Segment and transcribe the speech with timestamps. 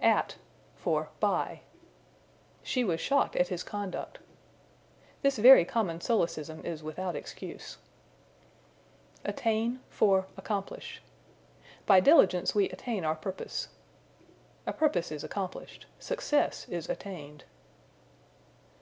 [0.00, 0.36] At
[0.76, 1.60] for By.
[2.62, 4.18] "She was shocked at his conduct."
[5.20, 7.76] This very common solecism is without excuse.
[9.26, 11.02] Attain for Accomplish.
[11.84, 13.68] "By diligence we attain our purpose."
[14.66, 17.44] A purpose is accomplished; success is attained.